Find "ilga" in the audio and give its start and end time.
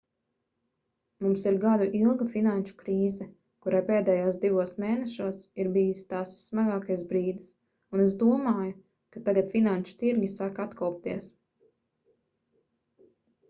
1.97-2.25